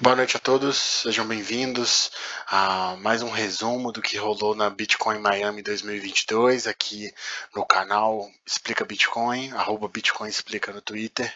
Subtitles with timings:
[0.00, 2.10] Boa noite a todos, sejam bem-vindos
[2.46, 7.10] a mais um resumo do que rolou na Bitcoin Miami 2022 aqui
[7.54, 11.32] no canal Explica Bitcoin, arroba Bitcoin Explica no Twitter.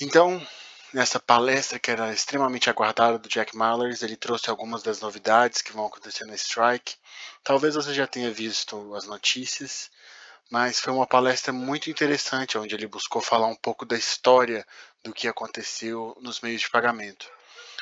[0.00, 0.40] Então,
[0.94, 5.72] nessa palestra que era extremamente aguardada do Jack Mallers, ele trouxe algumas das novidades que
[5.72, 6.96] vão acontecer na Strike.
[7.44, 9.90] Talvez você já tenha visto as notícias,
[10.50, 14.66] mas foi uma palestra muito interessante, onde ele buscou falar um pouco da história
[15.02, 17.30] do que aconteceu nos meios de pagamento.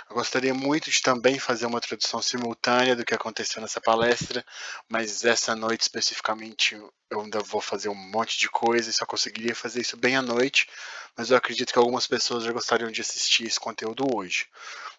[0.09, 4.45] Eu gostaria muito de também fazer uma tradução simultânea do que aconteceu nessa palestra,
[4.88, 6.74] mas essa noite especificamente
[7.10, 10.22] eu ainda vou fazer um monte de coisa e só conseguiria fazer isso bem à
[10.22, 10.69] noite,
[11.16, 14.46] mas eu acredito que algumas pessoas já gostariam de assistir esse conteúdo hoje.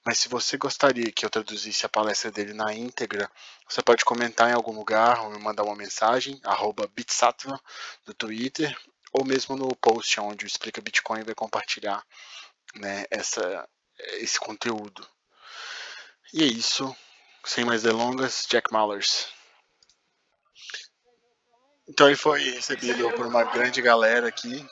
[0.04, 3.30] Mas se você gostaria que eu traduzisse a palestra dele na íntegra,
[3.70, 6.40] você pode comentar em algum lugar ou me mandar uma mensagem,
[6.96, 7.60] Bitsatva,
[8.06, 8.76] no Twitter,
[9.12, 12.04] ou mesmo no post onde o Explica Bitcoin vai compartilhar
[12.76, 13.68] né, essa,
[14.20, 15.08] esse conteúdo.
[16.34, 16.96] E é isso.
[17.46, 19.28] Sem mais delongas, Jack Mallers.
[21.88, 24.66] Então ele foi recebido por uma grande galera aqui.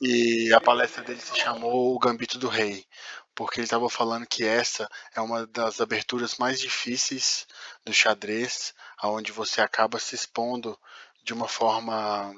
[0.00, 2.84] E a palestra dele se chamou O Gambito do Rei,
[3.34, 7.46] porque ele estava falando que essa é uma das aberturas mais difíceis
[7.84, 10.78] do xadrez, aonde você acaba se expondo
[11.22, 12.34] de uma forma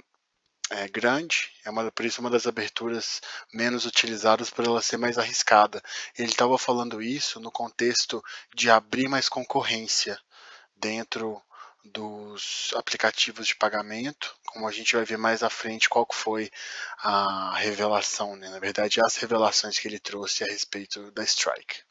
[0.74, 3.20] é, grande, é uma, por isso uma das aberturas
[3.52, 5.80] menos utilizadas por ela ser mais arriscada.
[6.18, 8.22] Ele estava falando isso no contexto
[8.54, 10.18] de abrir mais concorrência
[10.76, 11.40] dentro
[11.84, 16.50] dos aplicativos de pagamento, como a gente vai ver mais à frente qual foi
[16.98, 18.48] a revelação, né?
[18.48, 21.82] na verdade as revelações que ele trouxe a respeito da Strike.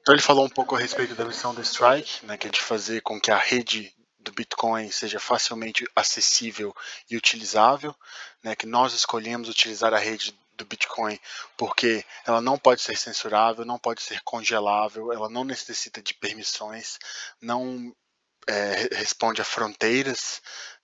[0.00, 2.60] Então ele falou um pouco a respeito da missão do Strike, né, que é de
[2.60, 6.74] fazer com que a rede do Bitcoin seja facilmente acessível
[7.10, 7.94] e utilizável,
[8.42, 11.18] né, que nós escolhemos utilizar a rede do Bitcoin
[11.56, 16.98] porque ela não pode ser censurável, não pode ser congelável, ela não necessita de permissões,
[17.40, 17.94] não
[18.46, 20.42] é, responde a fronteiras,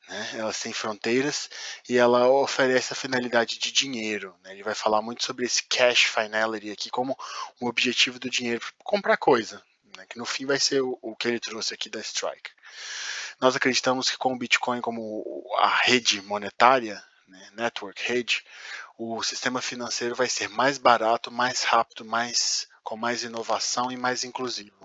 [0.08, 0.30] né?
[0.34, 1.50] ela sem fronteiras
[1.88, 4.34] e ela oferece a finalidade de dinheiro.
[4.42, 4.52] Né?
[4.52, 7.18] Ele vai falar muito sobre esse cash finality aqui como
[7.60, 9.62] o objetivo do dinheiro para comprar coisa,
[9.96, 10.06] né?
[10.08, 12.50] que no fim vai ser o, o, que ele trouxe aqui da Strike.
[13.40, 17.50] Nós acreditamos que com o Bitcoin como a rede monetária, né?
[17.54, 18.44] network rede,
[18.98, 24.22] o sistema financeiro vai ser mais barato, mais rápido, mais com mais inovação e mais
[24.22, 24.75] inclusivo.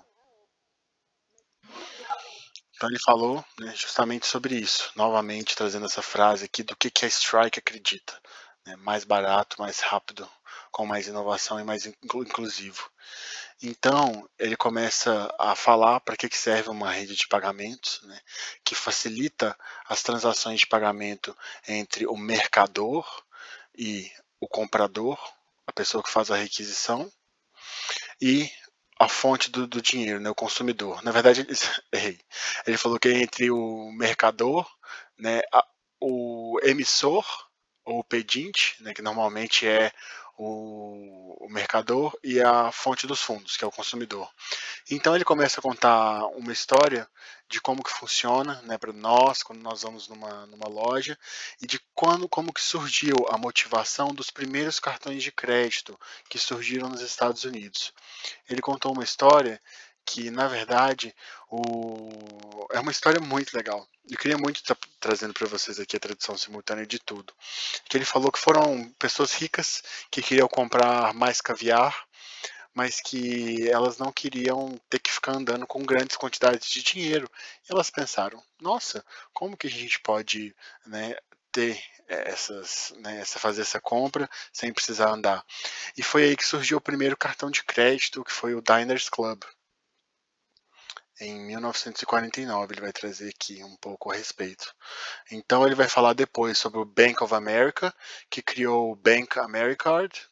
[2.82, 7.04] Então ele falou né, justamente sobre isso, novamente trazendo essa frase aqui do que, que
[7.04, 8.20] a Strike acredita.
[8.66, 10.28] Né, mais barato, mais rápido,
[10.72, 12.90] com mais inovação e mais inclusivo.
[13.62, 18.20] Então ele começa a falar para que, serve uma rede de pagamentos, né,
[18.64, 19.56] que facilita
[19.86, 21.38] as transações de pagamento
[21.68, 23.06] entre o mercador
[23.78, 24.10] e
[24.40, 25.16] o comprador,
[25.68, 27.08] a pessoa que faz a requisição,
[28.20, 28.50] e
[29.02, 31.02] a fonte do, do dinheiro, né, o consumidor.
[31.02, 31.46] Na verdade,
[31.92, 32.18] ele.
[32.66, 34.66] Ele falou que entre o mercador,
[35.18, 35.64] né, a,
[36.00, 37.24] o emissor
[37.84, 39.92] ou o pedinte, né, que normalmente é
[40.36, 44.28] o, o, mercador, e a fonte dos fundos, que é o consumidor.
[44.90, 47.08] Então ele começa a contar uma história
[47.48, 51.18] de como que funciona né, para nós, quando nós vamos numa, numa loja,
[51.60, 56.88] e de quando, como que surgiu a motivação dos primeiros cartões de crédito que surgiram
[56.88, 57.92] nos Estados Unidos.
[58.48, 59.60] Ele contou uma história
[60.04, 61.14] que na verdade
[61.48, 62.66] o...
[62.72, 63.86] é uma história muito legal.
[64.08, 67.34] Eu queria muito estar trazendo para vocês aqui a tradução simultânea de tudo.
[67.88, 72.06] Que ele falou que foram pessoas ricas que queriam comprar mais caviar,
[72.72, 77.28] mas que elas não queriam ter que ficar andando com grandes quantidades de dinheiro.
[77.68, 80.54] E elas pensaram: nossa, como que a gente pode
[80.86, 81.16] né,
[81.50, 85.44] ter essas, né, essa, fazer essa compra sem precisar andar?
[85.96, 89.42] E foi aí que surgiu o primeiro cartão de crédito, que foi o Diners Club
[91.22, 92.74] em 1949.
[92.74, 94.74] Ele vai trazer aqui um pouco a respeito.
[95.30, 97.94] Então ele vai falar depois sobre o Bank of America,
[98.28, 100.28] que criou o Bank Americard.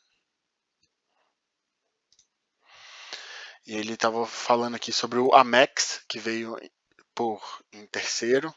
[3.67, 6.57] E ele estava falando aqui sobre o Amex, que veio
[7.15, 7.41] por
[7.73, 8.53] em terceiro,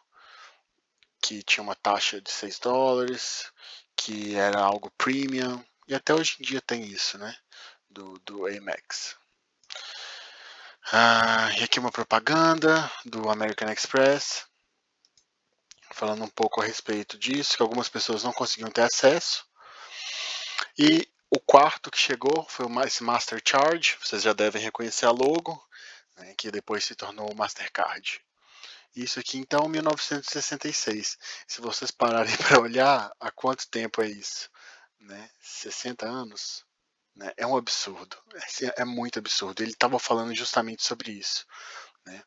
[1.22, 3.52] que tinha uma taxa de 6 dólares,
[3.96, 7.36] que era algo premium, e até hoje em dia tem isso, né?
[7.90, 9.16] Do, do Amex.
[10.92, 14.46] Ah, e aqui uma propaganda do American Express,
[15.92, 19.46] falando um pouco a respeito disso, que algumas pessoas não conseguiam ter acesso.
[20.78, 25.64] E o quarto que chegou foi esse Master Charge, vocês já devem reconhecer a logo,
[26.18, 28.22] né, que depois se tornou o Mastercard.
[28.96, 31.18] Isso aqui então 1966.
[31.48, 34.50] Se vocês pararem para olhar, há quanto tempo é isso?
[35.00, 35.30] Né?
[35.42, 36.66] 60 anos?
[37.16, 37.32] Né?
[37.38, 38.18] É um absurdo.
[38.62, 39.62] É, é muito absurdo.
[39.62, 41.46] Ele estava falando justamente sobre isso.
[42.06, 42.22] Né?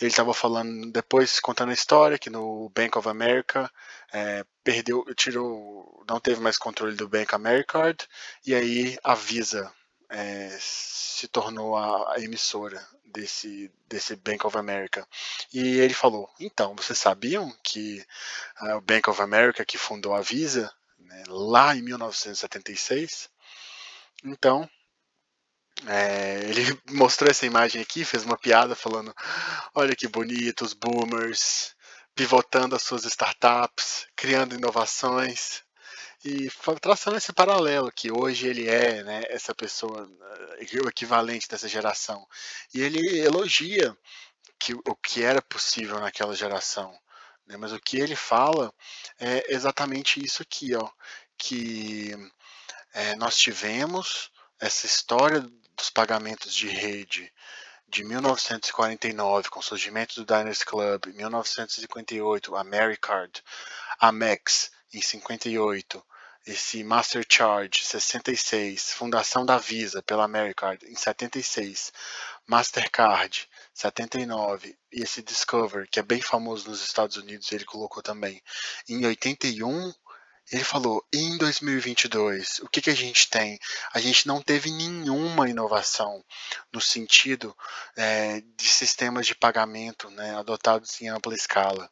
[0.00, 3.70] Ele estava falando depois, contando a história, que no Bank of America
[4.12, 8.06] é, perdeu, tirou, não teve mais controle do Bank Americard,
[8.46, 9.72] e aí a Visa
[10.08, 15.06] é, se tornou a, a, emissora desse, desse Bank of America.
[15.52, 18.04] E ele falou: então, vocês sabiam que
[18.62, 23.28] uh, o Bank of America, que fundou a Visa, né, lá em 1976,
[24.22, 24.68] então
[25.86, 29.14] é, ele mostrou essa imagem aqui, fez uma piada falando:
[29.74, 31.74] olha que bonito, os boomers
[32.14, 35.62] pivotando as suas startups, criando inovações
[36.24, 36.48] e
[36.80, 40.08] traçando esse paralelo que hoje ele é né, essa pessoa,
[40.60, 42.26] eh, o equivalente dessa geração.
[42.72, 43.96] E ele elogia
[44.58, 46.96] que, o que era possível naquela geração.
[47.46, 48.72] Né, mas o que ele fala
[49.18, 50.88] é exatamente isso aqui, ó,
[51.36, 52.14] que
[52.94, 54.30] é, nós tivemos
[54.60, 55.40] essa história
[55.76, 57.30] dos pagamentos de rede
[57.88, 63.42] de 1949, com o surgimento do Diners Club, 1958, Americard,
[63.98, 66.02] Amex em 58,
[66.46, 71.92] esse Master Charge 66, fundação da Visa pela Americard em 76,
[72.46, 78.40] Mastercard 79 e esse Discover, que é bem famoso nos Estados Unidos, ele colocou também
[78.88, 79.92] em 81
[80.52, 83.58] ele falou: em 2022, o que, que a gente tem?
[83.92, 86.22] A gente não teve nenhuma inovação
[86.72, 87.56] no sentido
[87.96, 91.90] é, de sistemas de pagamento né, adotados em ampla escala.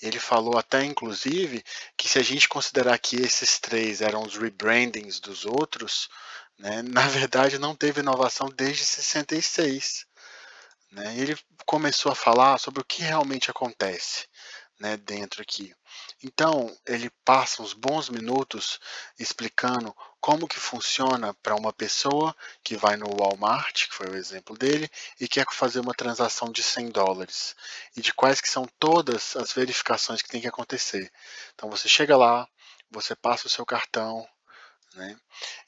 [0.00, 1.62] Ele falou até, inclusive,
[1.96, 6.08] que se a gente considerar que esses três eram os rebrandings dos outros,
[6.58, 10.06] né, na verdade não teve inovação desde 66.
[10.90, 11.16] Né?
[11.18, 14.26] Ele começou a falar sobre o que realmente acontece
[14.80, 15.72] né, dentro aqui.
[16.22, 18.78] Então, ele passa uns bons minutos
[19.18, 24.56] explicando como que funciona para uma pessoa que vai no Walmart, que foi o exemplo
[24.56, 24.88] dele,
[25.18, 27.56] e quer fazer uma transação de 100 dólares,
[27.96, 31.10] e de quais que são todas as verificações que tem que acontecer.
[31.54, 32.48] Então, você chega lá,
[32.88, 34.24] você passa o seu cartão,
[34.94, 35.16] né?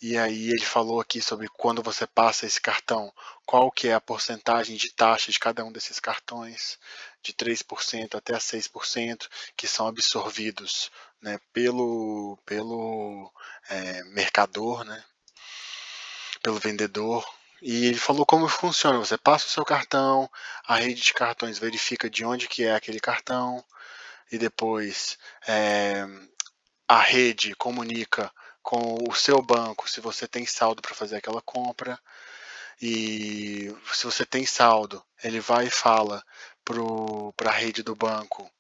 [0.01, 3.13] E aí ele falou aqui sobre quando você passa esse cartão,
[3.47, 6.79] qual que é a porcentagem de taxa de cada um desses cartões,
[7.25, 10.91] de 3% até 6%, que são absorvidos
[11.23, 13.33] né, pelo, pelo
[13.69, 15.03] é, mercador, né,
[16.43, 17.27] pelo vendedor.
[17.63, 18.99] E ele falou como funciona.
[18.99, 20.31] Você passa o seu cartão,
[20.67, 23.65] a rede de cartões verifica de onde que é aquele cartão,
[24.31, 26.05] e depois é,
[26.87, 28.31] a rede comunica
[28.63, 31.99] com o seu banco se você tem saldo para fazer aquela compra.
[32.83, 36.23] E se você tem saldo, ele vai e fala
[36.65, 38.51] para a rede do banco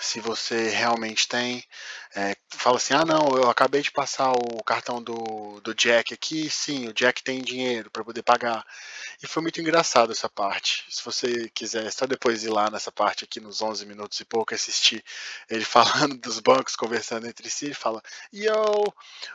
[0.00, 1.64] se você realmente tem,
[2.14, 6.48] é, fala assim, ah não, eu acabei de passar o cartão do, do Jack aqui,
[6.50, 8.64] sim, o Jack tem dinheiro para poder pagar.
[9.22, 10.84] E foi muito engraçado essa parte.
[10.88, 14.54] Se você quiser só depois ir lá nessa parte aqui nos 11 minutos e pouco
[14.54, 15.04] assistir
[15.50, 18.02] ele falando dos bancos conversando entre si, ele fala,
[18.32, 18.92] yo,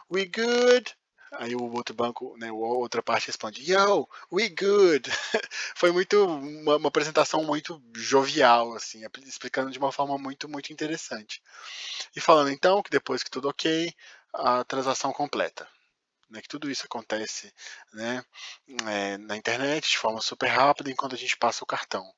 [0.09, 0.93] we good?
[1.39, 5.09] Aí o outro banco, né, a outra parte responde, Yo, we good.
[5.75, 11.41] Foi muito uma, uma, apresentação muito jovial, assim, explicando de uma forma muito, muito interessante.
[12.15, 13.93] E falando então que depois que tudo ok,
[14.33, 15.67] a transação completa.
[16.29, 17.53] Né, que tudo isso acontece
[17.93, 18.23] né,
[18.87, 22.11] é, na internet de forma super rápida enquanto a gente passa o cartão.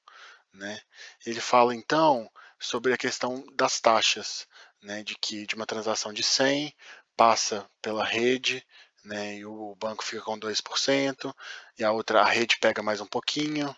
[0.54, 0.80] Né?
[1.26, 4.48] Ele fala então sobre a questão das taxas,
[4.82, 6.74] né, de que de uma transação de 100
[7.16, 8.66] passa pela rede
[9.06, 11.34] né, e o banco fica com 2%,
[11.78, 13.76] e a outra, a rede pega mais um pouquinho,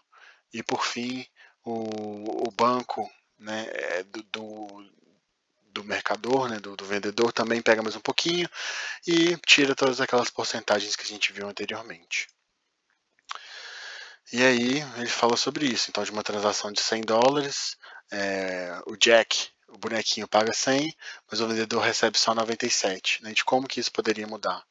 [0.53, 1.25] e por fim
[1.63, 4.91] o, o banco né, é, do, do,
[5.65, 8.49] do mercador, né, do, do, vendedor, também pega mais um pouquinho
[9.05, 12.27] e tira todas aquelas porcentagens que a gente viu anteriormente.
[14.31, 15.89] E aí ele fala sobre isso.
[15.89, 17.77] Então, de uma transação de 100 dólares,
[18.11, 20.93] é, o Jack, o bonequinho, paga 100,
[21.29, 23.23] mas o vendedor recebe só 97.
[23.23, 24.65] Né, de como que isso poderia mudar.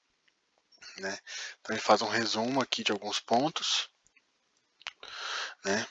[0.98, 1.18] Né?
[1.60, 3.88] Então ele faz um resumo aqui de alguns pontos,
[5.64, 5.86] né?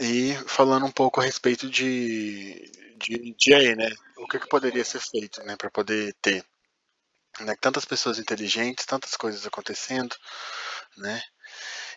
[0.00, 3.90] E falando um pouco a respeito de, de, de aí, né?
[4.16, 6.44] O que, que poderia ser feito, né, para poder ter
[7.40, 10.14] né, tantas pessoas inteligentes, tantas coisas acontecendo,
[10.96, 11.22] né?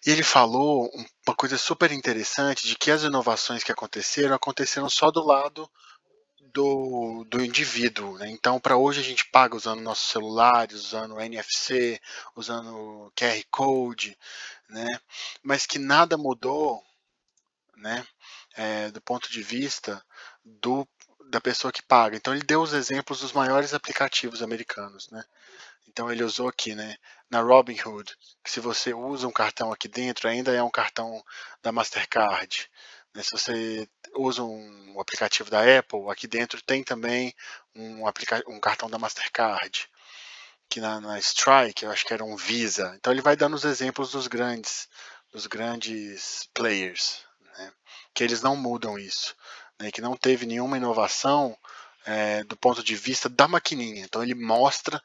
[0.05, 0.89] E ele falou
[1.27, 5.69] uma coisa super interessante de que as inovações que aconteceram aconteceram só do lado
[6.57, 8.17] do, do indivíduo.
[8.17, 8.31] Né?
[8.31, 12.01] Então, para hoje, a gente paga usando nossos celulares, usando NFC,
[12.35, 14.17] usando QR Code,
[14.67, 14.99] né?
[15.43, 16.83] mas que nada mudou
[17.75, 18.03] né?
[18.55, 20.03] é, do ponto de vista
[20.43, 20.87] do,
[21.29, 22.17] da pessoa que paga.
[22.17, 25.23] Então ele deu os exemplos dos maiores aplicativos americanos, né?
[25.87, 26.95] Então ele usou aqui, né,
[27.29, 31.23] na Robinhood, que se você usa um cartão aqui dentro, ainda é um cartão
[31.61, 32.69] da Mastercard.
[33.13, 33.23] Né?
[33.23, 37.33] Se você usa um aplicativo da Apple, aqui dentro tem também
[37.75, 38.03] um,
[38.47, 39.89] um cartão da Mastercard.
[40.69, 42.93] Que na, na Strike, eu acho que era um Visa.
[42.97, 44.89] Então ele vai dando os exemplos dos grandes,
[45.31, 47.23] dos grandes players,
[47.57, 47.71] né?
[48.13, 49.35] que eles não mudam isso,
[49.79, 49.91] né?
[49.91, 51.57] que não teve nenhuma inovação
[52.07, 54.03] é, do ponto de vista da maquininha.
[54.03, 55.01] Então ele mostra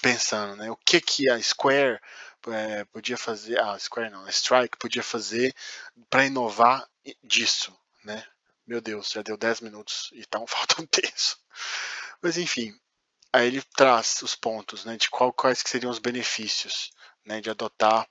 [0.00, 2.00] pensando, né, o que que a Square
[2.48, 5.54] é, podia fazer, a Square não, a Strike podia fazer
[6.08, 6.88] para inovar
[7.22, 8.24] disso, né?
[8.66, 11.38] Meu Deus, já deu 10 minutos e tá um falta um terço.
[12.22, 12.72] Mas enfim,
[13.32, 16.90] aí ele traz os pontos, né, de qual, quais que seriam os benefícios,
[17.24, 18.08] né, de adotar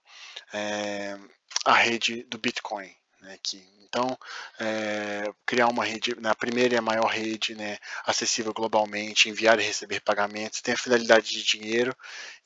[0.53, 1.17] é,
[1.65, 3.57] a rede do Bitcoin, né, que
[3.89, 4.15] então,
[4.59, 9.63] é, criar uma rede, na primeira e a maior rede, né, acessível globalmente, enviar e
[9.63, 11.95] receber pagamentos, tem a finalidade de dinheiro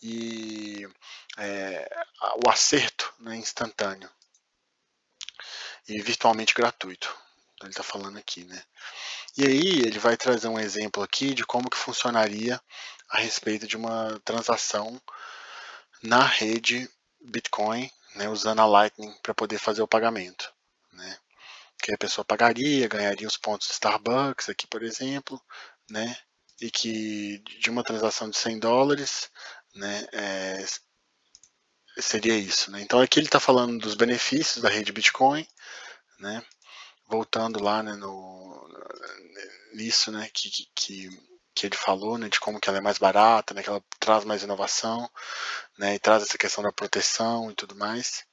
[0.02, 0.88] e
[1.38, 2.06] é,
[2.46, 4.10] o acerto né, instantâneo
[5.88, 7.16] e virtualmente gratuito.
[7.62, 8.62] Ele está falando aqui, né?
[9.38, 12.62] E aí ele vai trazer um exemplo aqui de como que funcionaria
[13.10, 15.02] a respeito de uma transação
[16.02, 16.90] na rede
[17.22, 20.52] Bitcoin, né, usando a Lightning para poder fazer o pagamento.
[20.92, 21.18] Né?
[21.84, 25.42] que a pessoa pagaria, ganharia os pontos de Starbucks aqui, por exemplo,
[25.90, 26.16] né?
[26.62, 29.30] E que de uma transação de 100 dólares,
[29.76, 30.08] né?
[30.14, 30.66] É,
[32.00, 32.82] seria isso, né?
[32.82, 35.48] Então aqui ele está falando dos benefícios da rede Bitcoin,
[36.20, 36.44] né?
[37.08, 38.68] Voltando lá né, no,
[39.74, 40.30] nisso, né?
[40.34, 41.10] Que, que,
[41.54, 42.30] que ele falou, né?
[42.30, 43.64] De como que ela é mais barata, né?
[43.64, 45.10] Que ela traz mais inovação,
[45.78, 45.96] né?
[45.96, 48.26] E traz essa questão da proteção e tudo mais.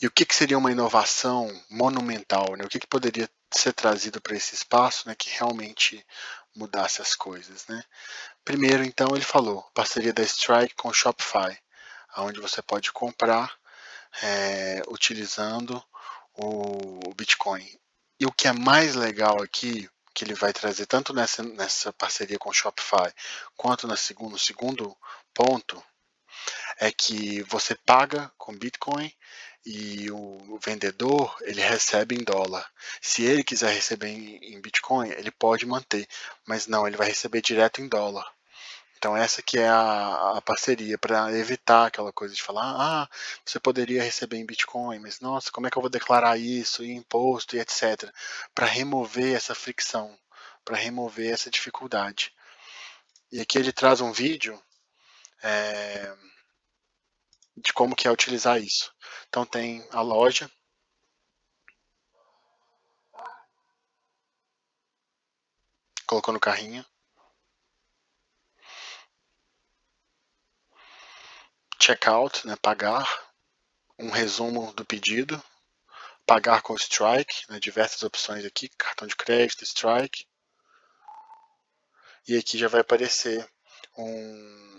[0.00, 2.56] E o que, que seria uma inovação monumental?
[2.56, 2.64] Né?
[2.64, 6.04] O que, que poderia ser trazido para esse espaço né, que realmente
[6.54, 7.66] mudasse as coisas?
[7.66, 7.82] Né?
[8.44, 11.58] Primeiro, então, ele falou parceria da Strike com o Shopify,
[12.16, 13.52] onde você pode comprar
[14.22, 15.82] é, utilizando
[16.34, 17.64] o, Bitcoin.
[18.18, 22.38] E o que é mais legal aqui, que ele vai trazer tanto nessa, nessa parceria
[22.38, 23.12] com o Shopify,
[23.56, 24.96] quanto no segundo, no segundo
[25.32, 25.82] ponto,
[26.78, 29.12] é que você paga com Bitcoin
[29.64, 32.68] e o vendedor ele recebe em dólar.
[33.00, 36.06] Se ele quiser receber em Bitcoin, ele pode manter,
[36.46, 38.33] mas não, ele vai receber direto em dólar.
[38.96, 43.08] Então essa que é a, a parceria para evitar aquela coisa de falar, ah,
[43.44, 46.92] você poderia receber em Bitcoin, mas nossa, como é que eu vou declarar isso, e
[46.92, 48.10] imposto e etc.
[48.54, 50.18] Para remover essa fricção,
[50.64, 52.32] para remover essa dificuldade.
[53.30, 54.60] E aqui ele traz um vídeo
[55.42, 56.16] é,
[57.56, 58.92] de como que é utilizar isso.
[59.28, 60.50] Então tem a loja.
[66.06, 66.84] Colocou no carrinho.
[71.80, 73.06] Checkout, né, pagar.
[73.98, 75.42] Um resumo do pedido.
[76.26, 80.26] Pagar com Strike, né, diversas opções aqui, cartão de crédito, Strike.
[82.26, 83.46] E aqui já vai aparecer
[83.96, 84.74] um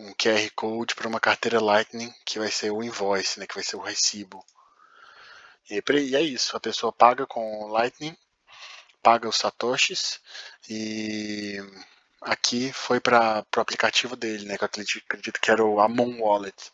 [0.00, 3.62] um QR Code para uma carteira Lightning, que vai ser o invoice, né, que vai
[3.62, 4.44] ser o recibo.
[5.68, 8.16] E, e é isso, a pessoa paga com Lightning,
[9.02, 10.18] paga os satoshis
[10.68, 11.58] e
[12.20, 16.72] aqui foi para o aplicativo dele, né, que eu acredito, que era o Amon Wallet.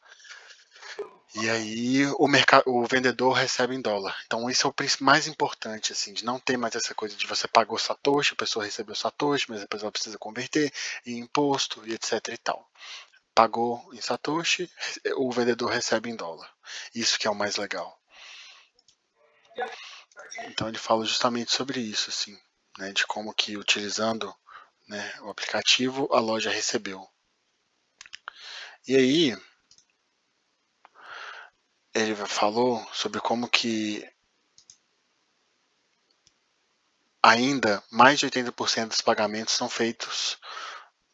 [1.34, 4.16] E aí o, mercado, o vendedor recebe em dólar.
[4.24, 7.46] Então isso é o mais importante, assim, de não ter mais essa coisa de você
[7.46, 10.72] pagou Satoshi, a pessoa recebeu Satoshi, mas depois ela precisa converter
[11.04, 12.66] em imposto e etc e tal
[13.36, 14.72] pagou em Satoshi,
[15.16, 16.50] o vendedor recebe em dólar.
[16.94, 18.00] Isso que é o mais legal.
[20.46, 22.34] Então ele fala justamente sobre isso, assim,
[22.78, 24.34] né, de como que utilizando
[24.86, 27.08] né, o aplicativo a loja recebeu.
[28.86, 29.36] E aí
[31.94, 34.06] ele falou sobre como que
[37.22, 40.38] ainda mais de 80% dos pagamentos são feitos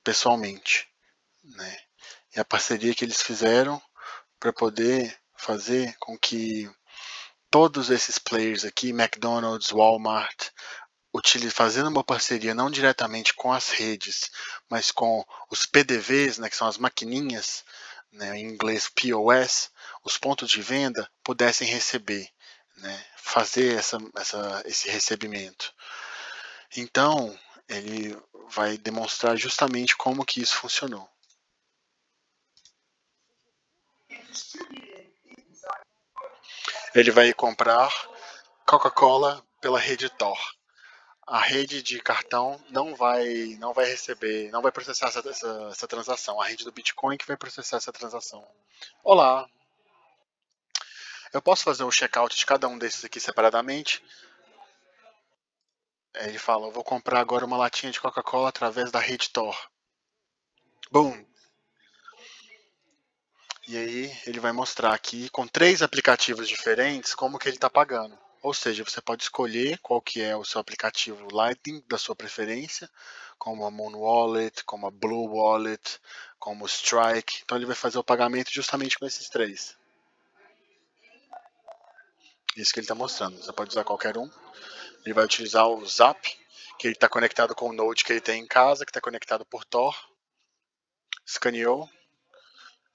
[0.05, 0.88] pessoalmente,
[1.43, 1.79] né?
[2.37, 3.81] e a parceria que eles fizeram
[4.38, 6.71] para poder fazer com que
[7.50, 10.50] todos esses players aqui, McDonald's, Walmart,
[11.50, 14.31] fazendo uma parceria não diretamente com as redes,
[14.69, 17.64] mas com os PDVs, né, que são as maquininhas,
[18.11, 19.71] né, em inglês POS,
[20.02, 22.28] os pontos de venda, pudessem receber,
[22.76, 25.73] né, fazer essa, essa, esse recebimento.
[26.76, 27.38] Então,
[27.69, 28.16] ele
[28.49, 31.09] vai demonstrar justamente como que isso funcionou.
[36.95, 37.90] Ele vai comprar
[38.66, 40.38] Coca-Cola pela rede Tor.
[41.33, 45.89] A rede de cartão não vai, não vai receber, não vai processar essa, essa, essa
[45.89, 46.39] transação.
[46.39, 48.47] A rede do Bitcoin que vai processar essa transação.
[49.03, 49.49] Olá,
[51.33, 54.05] eu posso fazer o checkout de cada um desses aqui separadamente.
[56.17, 59.59] Ele fala, vou comprar agora uma latinha de Coca-Cola através da rede Tor.
[60.91, 61.25] Boom!
[63.67, 68.21] E aí ele vai mostrar aqui com três aplicativos diferentes como que ele está pagando.
[68.43, 72.91] Ou seja, você pode escolher qual que é o seu aplicativo Lightning da sua preferência,
[73.39, 76.01] como a Moon Wallet, como a Blue Wallet,
[76.41, 77.43] como o Strike.
[77.45, 79.77] Então ele vai fazer o pagamento justamente com esses três.
[82.57, 83.37] Isso que ele está mostrando.
[83.37, 84.29] Você pode usar qualquer um.
[85.05, 86.21] Ele vai utilizar o Zap,
[86.79, 89.45] que ele está conectado com o Node que ele tem em casa, que está conectado
[89.45, 89.97] por Tor.
[91.25, 91.89] Escaneou.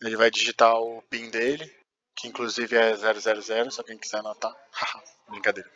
[0.01, 1.73] Ele vai digitar o PIN dele,
[2.17, 4.53] que inclusive é 000, se alguém quiser anotar.
[5.29, 5.71] Brincadeira.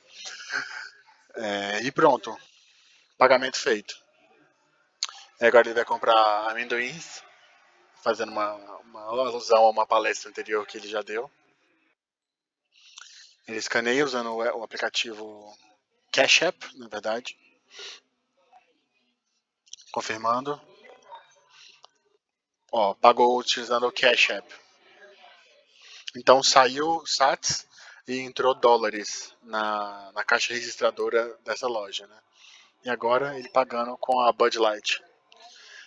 [1.36, 2.36] É, e pronto.
[3.18, 3.96] Pagamento feito.
[5.40, 7.24] E agora ele vai comprar amendoins,
[8.04, 11.30] fazendo uma, uma alusão a uma palestra anterior que ele já deu.
[13.48, 15.56] Ele escaneia usando o aplicativo
[16.12, 17.38] Cash App, na verdade.
[19.92, 20.60] Confirmando.
[22.72, 24.71] Ó, pagou utilizando o Cash App.
[26.16, 27.68] Então saiu SATs
[28.08, 32.18] e entrou dólares na, na caixa registradora dessa loja, né?
[32.84, 35.02] E agora ele pagando com a Bud Light.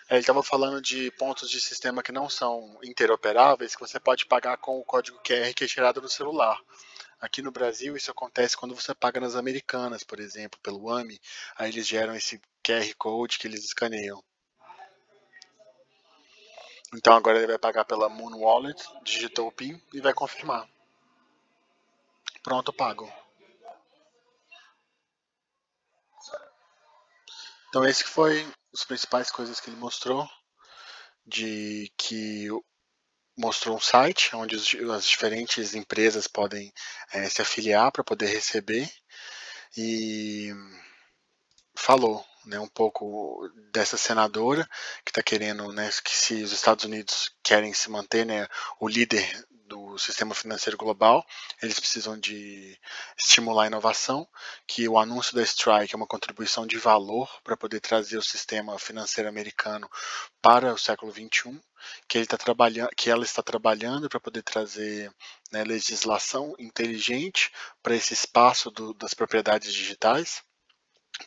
[0.08, 4.58] Ele estava falando de pontos de sistema que não são interoperáveis, que você pode pagar
[4.58, 6.58] com o código QR que é gerado no celular.
[7.20, 11.18] Aqui no Brasil, isso acontece quando você paga nas americanas, por exemplo, pelo AMI.
[11.56, 14.22] Aí eles geram esse QR Code que eles escaneiam.
[16.96, 20.68] Então agora ele vai pagar pela Moon Wallet, digitou o PIN e vai confirmar.
[22.42, 23.12] Pronto, pago.
[27.68, 30.28] Então esse foi as principais coisas que ele mostrou
[31.26, 32.48] de que
[33.36, 36.72] mostrou um site onde as diferentes empresas podem
[37.12, 38.88] é, se afiliar para poder receber
[39.76, 40.52] e
[41.74, 44.68] falou né, um pouco dessa senadora
[45.04, 48.46] que está querendo né, que se os Estados Unidos querem se manter né,
[48.78, 51.24] o líder do sistema financeiro global,
[51.62, 52.78] eles precisam de
[53.18, 54.28] estimular a inovação,
[54.66, 58.78] que o anúncio da Strike é uma contribuição de valor para poder trazer o sistema
[58.78, 59.88] financeiro americano
[60.40, 61.60] para o século XXI,
[62.06, 65.10] que, ele tá trabalhando, que ela está trabalhando para poder trazer
[65.50, 67.50] né, legislação inteligente
[67.82, 70.42] para esse espaço do, das propriedades digitais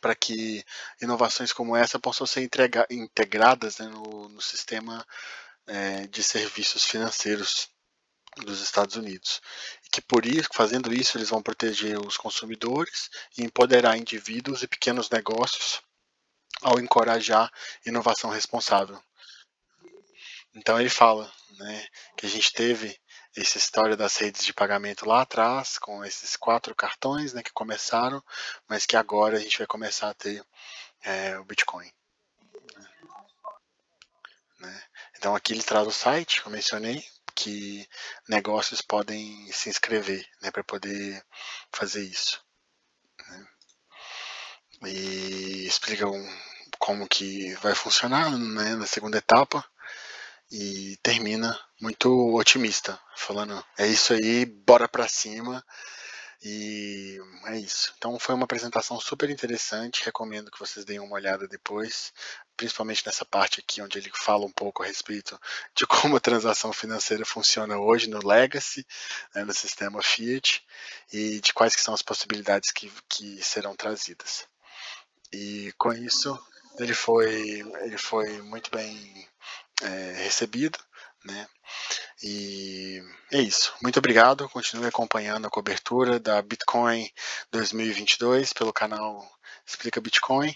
[0.02, 0.64] para que
[1.02, 5.06] inovações como essa possam ser entrega, integradas né, no, no, sistema
[5.66, 7.70] é, de serviços financeiros
[8.38, 9.42] dos Estados Unidos.
[9.86, 14.68] E que por isso, fazendo isso, eles vão proteger os consumidores e empoderar indivíduos e
[14.68, 15.82] pequenos negócios
[16.62, 17.52] ao encorajar
[17.86, 19.02] inovação responsável.
[20.54, 23.00] Então ele fala né, que a gente teve
[23.42, 28.24] essa história das redes de pagamento lá atrás, com esses quatro cartões né, que começaram,
[28.68, 30.44] mas que agora a gente vai começar a ter
[31.04, 31.92] é, o Bitcoin.
[34.60, 34.84] Né?
[35.18, 37.04] Então aqui ele traz o site que eu mencionei,
[37.36, 37.88] que
[38.28, 41.24] negócios podem se inscrever né, para poder
[41.72, 42.44] fazer isso.
[43.28, 43.48] Né?
[44.88, 46.12] E explicam
[46.80, 49.64] como que vai funcionar né, na segunda etapa
[50.52, 55.64] e termina muito otimista, falando é isso aí, bora para cima.
[56.44, 57.94] E é isso.
[57.98, 60.06] Então foi uma apresentação super interessante.
[60.06, 62.14] Recomendo que vocês deem uma olhada depois,
[62.56, 65.40] principalmente nessa parte aqui onde ele fala um pouco a respeito
[65.76, 68.86] de como a transação financeira funciona hoje no Legacy,
[69.34, 70.64] né, no sistema Fiat,
[71.12, 74.48] e de quais que são as possibilidades que, que serão trazidas.
[75.34, 76.40] E com isso
[76.80, 79.28] ele foi, ele foi muito bem
[79.82, 80.80] é, recebido,
[81.26, 81.48] né?
[82.24, 83.74] E é isso.
[83.82, 84.50] Muito obrigado.
[84.50, 87.10] Continue acompanhando a cobertura da Bitcoin
[87.52, 89.30] 2022 pelo canal
[89.66, 90.56] Explica Bitcoin.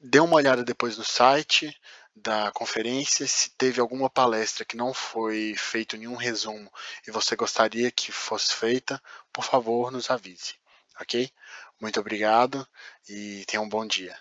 [0.00, 1.76] Dê uma olhada depois no site
[2.14, 3.26] da conferência.
[3.26, 6.70] Se teve alguma palestra que não foi feito nenhum resumo
[7.06, 10.54] e você gostaria que fosse feita, por favor, nos avise.
[11.00, 11.30] Ok?
[11.80, 12.66] Muito obrigado
[13.08, 14.16] e tenha um bom dia.